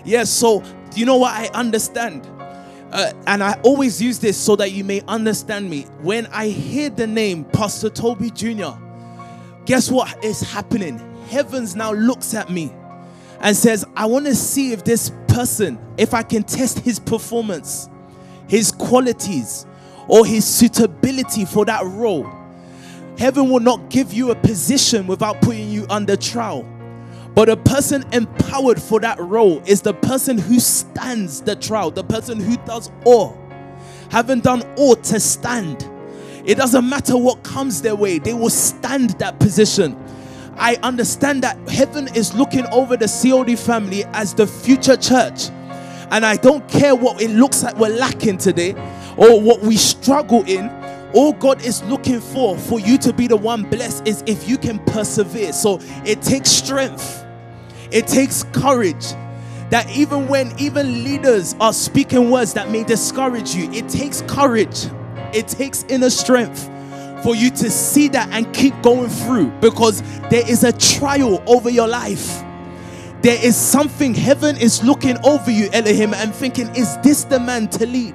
[0.05, 0.64] Yes, so
[0.97, 2.27] you know what I understand?
[2.91, 5.83] Uh, and I always use this so that you may understand me.
[6.01, 8.73] When I hear the name Pastor Toby Jr.,
[9.67, 10.99] guess what is happening?
[11.29, 12.73] Heavens now looks at me
[13.41, 17.89] and says, I want to see if this person, if I can test his performance,
[18.49, 19.67] his qualities,
[20.09, 22.25] or his suitability for that role.
[23.19, 26.67] Heaven will not give you a position without putting you under trial.
[27.35, 32.05] But a person empowered for that role is the person who stands the trial, the
[32.05, 33.39] person who does all.
[34.11, 35.89] Having done all to stand.
[36.45, 40.03] It doesn't matter what comes their way, they will stand that position.
[40.57, 45.51] I understand that heaven is looking over the COD family as the future church.
[46.11, 48.73] And I don't care what it looks like we're lacking today
[49.17, 50.69] or what we struggle in.
[51.12, 54.59] All God is looking for for you to be the one blessed is if you
[54.59, 55.52] can persevere.
[55.52, 57.24] So it takes strength.
[57.90, 59.04] It takes courage.
[59.70, 64.86] That even when even leaders are speaking words that may discourage you, it takes courage.
[65.32, 66.70] It takes inner strength
[67.24, 71.68] for you to see that and keep going through because there is a trial over
[71.70, 72.42] your life.
[73.22, 77.66] There is something heaven is looking over you, Elohim, and thinking, is this the man
[77.70, 78.14] to lead?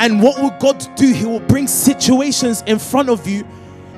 [0.00, 1.12] And what will God do?
[1.12, 3.46] He will bring situations in front of you.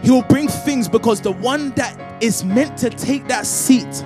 [0.03, 4.05] He will bring things because the one that is meant to take that seat,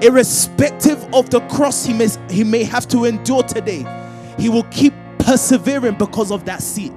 [0.00, 3.84] irrespective of the cross he may, he may have to endure today,
[4.38, 6.92] he will keep persevering because of that seat.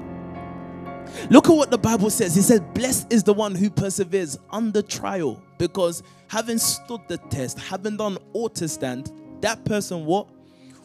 [1.30, 2.38] Look at what the Bible says.
[2.38, 7.60] It says, Blessed is the one who perseveres under trial, because having stood the test,
[7.60, 9.12] having done all to stand,
[9.42, 10.28] that person what?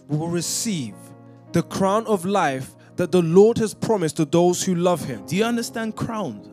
[0.08, 0.94] will receive
[1.52, 5.24] the crown of life that the Lord has promised to those who love him.
[5.26, 6.48] Do you understand crowns?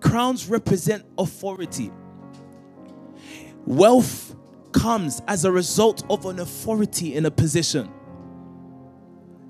[0.00, 1.90] Crowns represent authority.
[3.66, 4.36] Wealth
[4.72, 7.90] comes as a result of an authority in a position.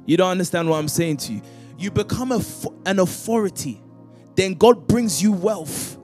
[0.07, 1.43] You don't understand what I'm saying to you.
[1.79, 2.41] You become a,
[2.87, 3.83] an authority,
[4.35, 5.99] then God brings you wealth.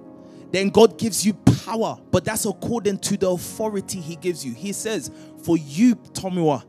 [0.51, 4.53] Then God gives you power, but that's according to the authority He gives you.
[4.53, 5.11] He says,
[5.45, 6.62] For you, Tomiwa,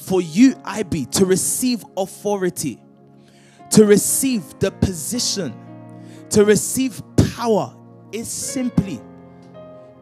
[0.00, 2.82] for you, IB, to receive authority,
[3.70, 5.54] to receive the position,
[6.30, 7.02] to receive
[7.34, 7.76] power
[8.12, 9.00] is simply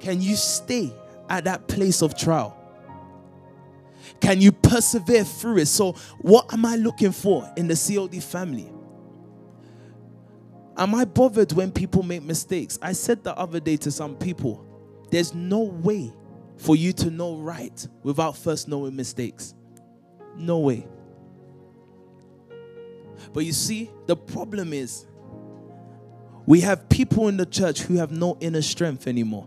[0.01, 0.93] can you stay
[1.29, 2.55] at that place of trial?
[4.21, 5.67] Can you persevere through it?
[5.67, 8.73] So, what am I looking for in the COD family?
[10.77, 12.79] Am I bothered when people make mistakes?
[12.81, 14.65] I said the other day to some people,
[15.11, 16.13] there's no way
[16.57, 19.55] for you to know right without first knowing mistakes.
[20.37, 20.87] No way.
[23.33, 25.07] But you see, the problem is
[26.47, 29.47] we have people in the church who have no inner strength anymore.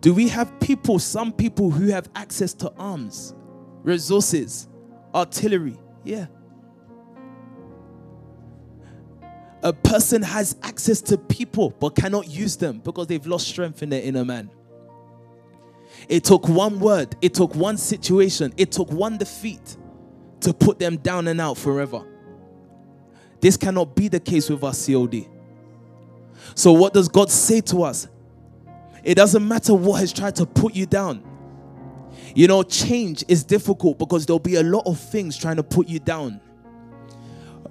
[0.00, 3.34] Do we have people, some people who have access to arms,
[3.84, 4.68] resources,
[5.14, 5.78] artillery?
[6.04, 6.26] Yeah.
[9.62, 13.90] A person has access to people but cannot use them because they've lost strength in
[13.90, 14.50] their inner man.
[16.08, 19.76] It took one word, it took one situation, it took one defeat
[20.40, 22.04] to put them down and out forever.
[23.40, 25.28] This cannot be the case with our COD.
[26.54, 28.08] So, what does God say to us?
[29.02, 31.24] It doesn't matter what has tried to put you down.
[32.34, 35.88] You know, change is difficult because there'll be a lot of things trying to put
[35.88, 36.40] you down.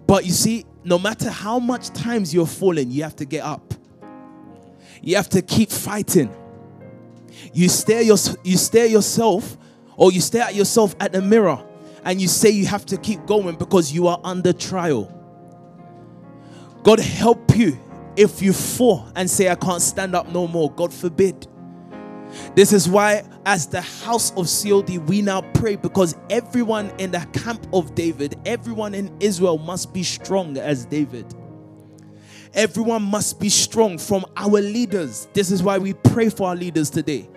[0.07, 3.73] But you see, no matter how much times you're falling, you have to get up.
[5.01, 6.35] You have to keep fighting.
[7.53, 9.57] You stare your, you stare yourself
[9.95, 11.63] or you stare at yourself at the mirror
[12.03, 15.17] and you say you have to keep going because you are under trial.
[16.83, 17.77] God help you
[18.15, 20.71] if you fall and say, I can't stand up no more.
[20.71, 21.47] God forbid.
[22.55, 27.19] This is why, as the house of COD, we now pray because everyone in the
[27.33, 31.33] camp of David, everyone in Israel must be strong as David.
[32.53, 35.27] Everyone must be strong from our leaders.
[35.33, 37.29] This is why we pray for our leaders today.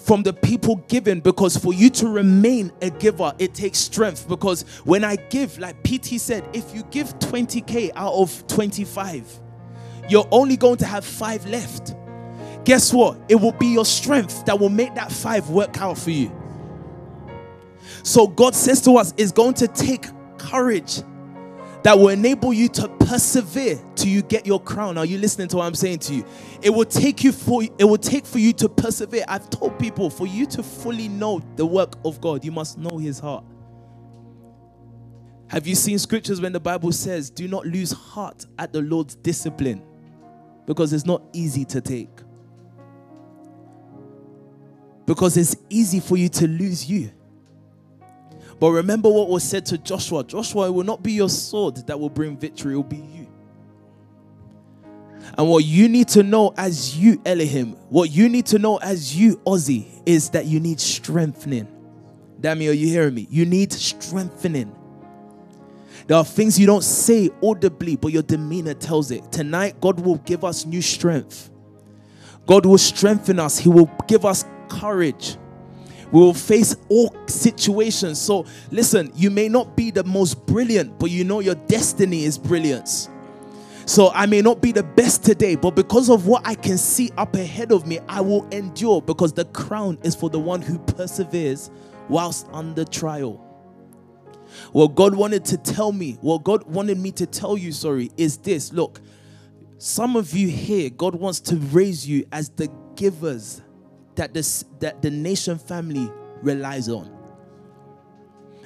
[0.00, 4.28] From the people giving, because for you to remain a giver, it takes strength.
[4.28, 9.40] Because when I give, like PT said, if you give 20k out of 25,
[10.08, 11.94] you're only going to have five left.
[12.64, 13.18] Guess what?
[13.28, 16.32] It will be your strength that will make that five work out for you.
[18.02, 20.06] So God says to us, it's going to take
[20.38, 21.02] courage
[21.84, 24.98] that will enable you to persevere till you get your crown.
[24.98, 26.26] Are you listening to what I'm saying to you?
[26.62, 29.24] It will take you for it will take for you to persevere.
[29.28, 32.98] I've told people for you to fully know the work of God, you must know
[32.98, 33.44] his heart.
[35.48, 39.16] Have you seen scriptures when the Bible says, Do not lose heart at the Lord's
[39.16, 39.82] discipline?
[40.66, 42.10] Because it's not easy to take.
[45.06, 47.10] Because it's easy for you to lose you.
[48.60, 51.98] But remember what was said to Joshua Joshua, it will not be your sword that
[51.98, 53.26] will bring victory, it will be you.
[55.38, 59.16] And what you need to know as you, Elohim, what you need to know as
[59.16, 61.68] you, Ozzy, is that you need strengthening.
[62.40, 63.26] Dammy, are you hearing me?
[63.30, 64.74] You need strengthening.
[66.06, 69.30] There are things you don't say audibly, but your demeanor tells it.
[69.30, 71.50] Tonight, God will give us new strength.
[72.46, 73.58] God will strengthen us.
[73.58, 75.36] He will give us courage.
[76.12, 78.20] We will face all situations.
[78.20, 82.36] So, listen, you may not be the most brilliant, but you know your destiny is
[82.36, 83.08] brilliance.
[83.86, 87.10] So, I may not be the best today, but because of what I can see
[87.16, 90.78] up ahead of me, I will endure because the crown is for the one who
[90.78, 91.70] perseveres
[92.08, 93.46] whilst under trial.
[94.72, 98.36] What God wanted to tell me, what God wanted me to tell you, sorry, is
[98.38, 99.00] this look,
[99.78, 103.62] some of you here, God wants to raise you as the givers
[104.16, 106.10] that the, that the nation family
[106.42, 107.16] relies on.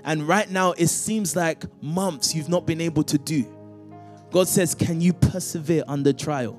[0.05, 3.47] And right now, it seems like months you've not been able to do.
[4.31, 6.59] God says, Can you persevere under trial?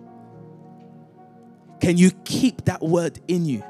[1.80, 3.64] Can you keep that word in you?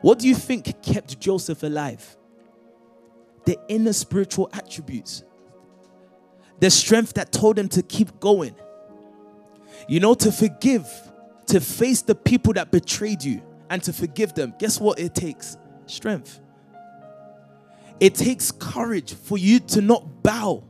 [0.00, 2.16] What do you think kept Joseph alive?
[3.44, 5.22] The inner spiritual attributes,
[6.58, 8.54] the strength that told him to keep going.
[9.88, 10.88] You know, to forgive,
[11.46, 15.56] to face the people that betrayed you, and to forgive them, guess what it takes?
[15.86, 16.40] Strength.
[18.00, 20.64] It takes courage for you to not bow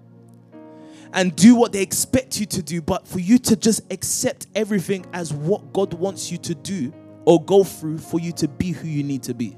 [1.12, 5.06] and do what they expect you to do, but for you to just accept everything
[5.12, 6.92] as what God wants you to do
[7.24, 9.56] or go through for you to be who you need to be.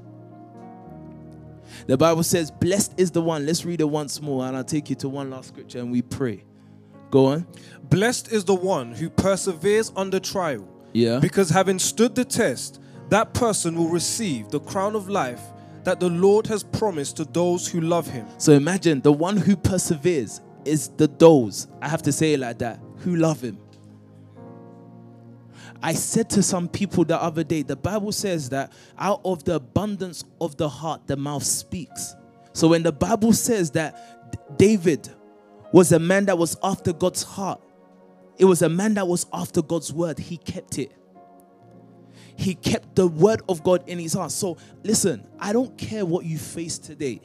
[1.87, 3.45] The Bible says, Blessed is the one.
[3.45, 6.01] Let's read it once more, and I'll take you to one last scripture and we
[6.01, 6.43] pray.
[7.11, 7.47] Go on.
[7.83, 10.67] Blessed is the one who perseveres under trial.
[10.93, 11.19] Yeah.
[11.19, 12.79] Because having stood the test,
[13.09, 15.41] that person will receive the crown of life
[15.83, 18.25] that the Lord has promised to those who love him.
[18.37, 22.59] So imagine the one who perseveres is the those, I have to say it like
[22.59, 23.59] that, who love him.
[25.81, 29.55] I said to some people the other day, the Bible says that out of the
[29.55, 32.15] abundance of the heart, the mouth speaks.
[32.53, 35.09] So when the Bible says that David
[35.73, 37.61] was a man that was after God's heart,
[38.37, 40.93] it was a man that was after God's word, he kept it
[42.35, 44.31] he kept the word of God in his heart.
[44.31, 47.21] So listen, I don't care what you face today.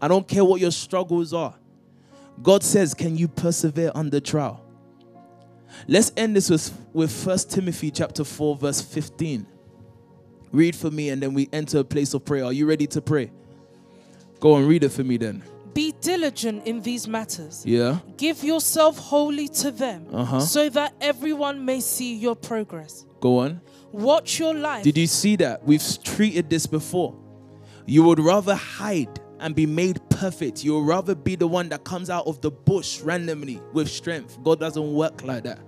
[0.00, 1.54] I don't care what your struggles are.
[2.42, 4.64] God says, Can you persevere under trial?
[5.88, 9.46] Let's end this with, with 1 Timothy chapter 4, verse 15.
[10.50, 12.44] Read for me, and then we enter a place of prayer.
[12.44, 13.30] Are you ready to pray?
[14.40, 15.42] Go and read it for me then.
[15.72, 17.64] Be diligent in these matters.
[17.64, 18.00] Yeah.
[18.18, 20.40] Give yourself wholly to them, Uh-huh.
[20.40, 23.06] so that everyone may see your progress.
[23.22, 23.60] Go on.
[23.92, 24.82] Watch your life.
[24.82, 25.62] Did you see that?
[25.64, 27.16] We've treated this before.
[27.86, 30.64] You would rather hide and be made perfect.
[30.64, 34.42] You would rather be the one that comes out of the bush randomly with strength.
[34.42, 35.60] God doesn't work like that.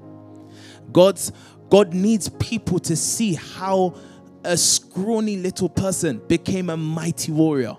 [0.93, 1.31] God's
[1.71, 3.95] God needs people to see how
[4.43, 7.77] a scrawny little person became a mighty warrior.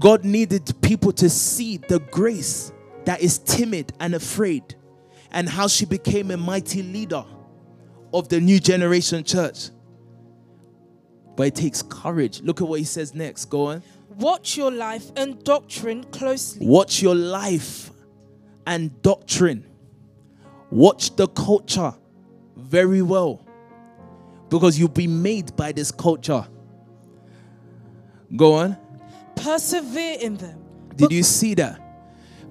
[0.00, 2.72] God needed people to see the grace
[3.04, 4.74] that is timid and afraid
[5.30, 7.24] and how she became a mighty leader
[8.12, 9.70] of the new generation church.
[11.36, 12.42] But it takes courage.
[12.42, 13.46] Look at what he says next.
[13.46, 13.82] Go on.
[14.16, 16.66] Watch your life and doctrine closely.
[16.66, 17.90] Watch your life
[18.66, 19.64] and doctrine.
[20.70, 21.94] Watch the culture
[22.56, 23.46] very well.
[24.50, 26.46] Because you'll be made by this culture.
[28.36, 28.76] Go on.
[29.34, 30.62] Persevere in them.
[30.94, 31.80] Did you see that?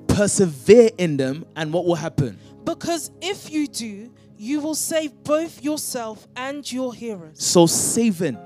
[0.07, 2.39] Persevere in them, and what will happen?
[2.63, 4.11] Because if you do,
[4.41, 7.39] you will save both yourself and your hearers.
[7.39, 8.39] So, saving,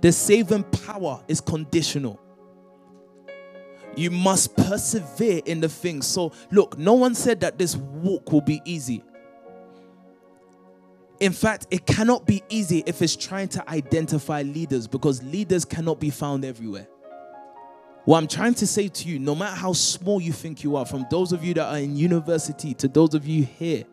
[0.00, 2.18] the saving power is conditional.
[3.94, 6.06] You must persevere in the things.
[6.06, 9.04] So, look, no one said that this walk will be easy.
[11.20, 16.00] In fact, it cannot be easy if it's trying to identify leaders because leaders cannot
[16.00, 16.88] be found everywhere.
[18.06, 20.86] What I'm trying to say to you, no matter how small you think you are,
[20.86, 23.84] from those of you that are in university to those of you here,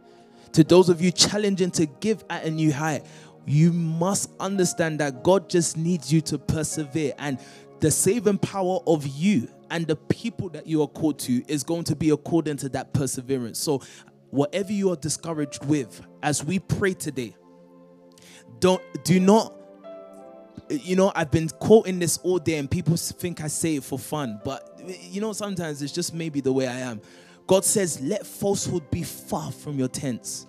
[0.54, 3.06] to those of you challenging to give at a new height,
[3.46, 7.40] you must understand that God just needs you to persevere and
[7.80, 11.84] the saving power of you and the people that you are called to is going
[11.86, 13.60] to be according to that perseverance.
[13.60, 13.82] So,
[14.32, 17.36] whatever you are discouraged with, as we pray today,
[18.60, 19.56] don't do not
[20.70, 23.98] you know i've been quoting this all day and people think i say it for
[23.98, 27.02] fun but you know sometimes it's just maybe the way i am
[27.50, 30.46] god says let falsehood be far from your tents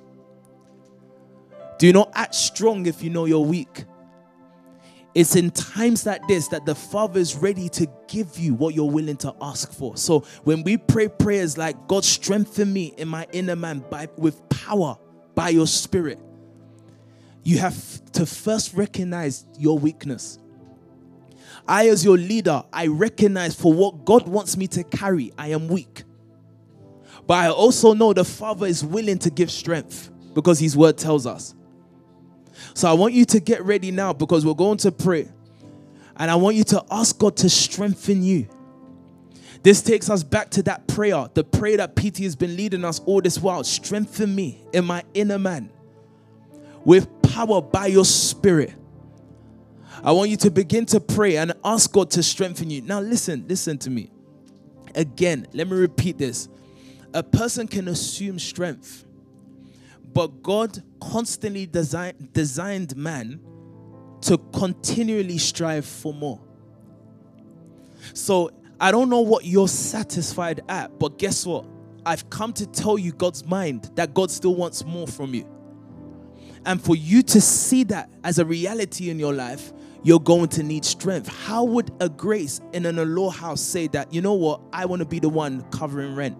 [1.79, 3.85] do not act strong if you know you're weak
[5.15, 8.91] it's in times like this that the Father is ready to give you what you're
[8.91, 9.97] willing to ask for.
[9.97, 14.49] So when we pray prayers like God strengthen me in my inner man by with
[14.49, 14.97] power
[15.35, 16.21] by your spirit,
[17.43, 20.39] you have to first recognize your weakness.
[21.67, 25.69] I, as your leader, I recognize for what God wants me to carry, I am
[25.69, 26.05] weak.
[27.31, 31.29] But I also know the Father is willing to give strength because His word tells
[31.29, 31.55] us.
[32.75, 35.29] So I want you to get ready now because we're going to pray.
[36.17, 38.49] And I want you to ask God to strengthen you.
[39.63, 42.99] This takes us back to that prayer, the prayer that PT has been leading us
[43.07, 43.63] all this while.
[43.63, 45.71] Strengthen me in my inner man
[46.85, 48.75] with power by your spirit.
[50.03, 52.83] I want you to begin to pray and ask God to strengthen you.
[52.83, 54.11] Now, listen, listen to me.
[54.97, 56.49] Again, let me repeat this.
[57.13, 59.05] A person can assume strength,
[60.13, 63.41] but God constantly design, designed man
[64.23, 66.41] to continually strive for more.
[68.15, 68.51] So
[68.81, 71.67] I don't know what you're satisfied at, but guess what?
[72.07, 75.47] I've come to tell you God's mind that God still wants more from you.
[76.65, 80.63] And for you to see that as a reality in your life, you're going to
[80.63, 81.29] need strength.
[81.29, 85.01] How would a grace in an law house say that, you know what, I want
[85.01, 86.39] to be the one covering rent?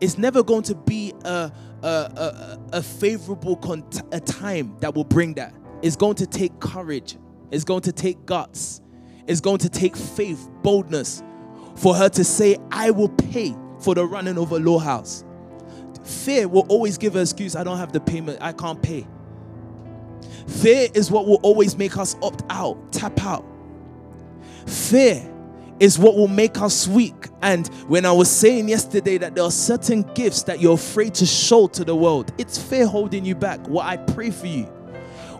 [0.00, 5.04] It's never going to be a, a, a, a favorable cont- a time that will
[5.04, 5.54] bring that.
[5.82, 7.16] It's going to take courage,
[7.50, 8.80] it's going to take guts,
[9.26, 11.22] it's going to take faith, boldness
[11.76, 15.24] for her to say, I will pay for the running a law house.
[16.04, 19.06] Fear will always give an excuse, I don't have the payment, I can't pay.
[20.46, 23.44] Fear is what will always make us opt out, tap out.
[24.66, 25.33] Fear
[25.80, 27.28] is what will make us weak.
[27.42, 31.26] And when I was saying yesterday that there are certain gifts that you're afraid to
[31.26, 33.66] show to the world, it's fear holding you back.
[33.68, 34.64] What I pray for you,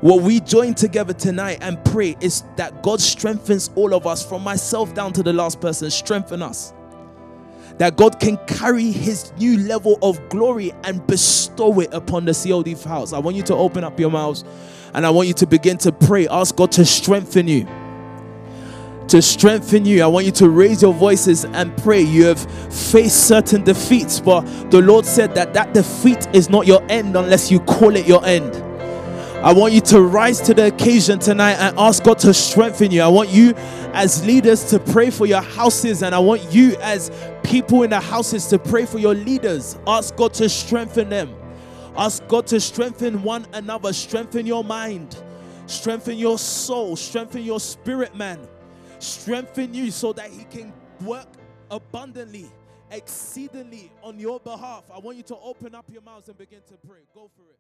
[0.01, 4.43] what we join together tonight and pray is that God strengthens all of us, from
[4.43, 6.73] myself down to the last person, strengthen us.
[7.79, 12.75] That God can carry his new level of glory and bestow it upon the COD
[12.89, 13.13] house.
[13.13, 14.45] I want you to open up your mouths
[14.93, 16.29] and I want you to begin to pray.
[16.29, 17.67] Ask God to strengthen you
[19.09, 20.03] to strengthen you.
[20.03, 22.01] I want you to raise your voices and pray.
[22.01, 22.41] You have
[22.73, 27.51] faced certain defeats, but the Lord said that that defeat is not your end unless
[27.51, 28.55] you call it your end.
[29.45, 33.03] I want you to rise to the occasion tonight and ask God to strengthen you.
[33.03, 33.53] I want you
[33.93, 37.11] as leaders to pray for your houses, and I want you as
[37.43, 39.79] people in the houses to pray for your leaders.
[39.87, 41.35] Ask God to strengthen them.
[41.97, 45.17] Ask God to strengthen one another, strengthen your mind,
[45.67, 48.49] strengthen your soul, strengthen your spirit, man
[49.05, 51.29] strengthen you so that He can work
[51.71, 52.51] abundantly,
[52.91, 54.85] exceedingly on your behalf.
[54.93, 57.01] I want you to open up your mouths and begin to pray.
[57.15, 57.59] Go for it.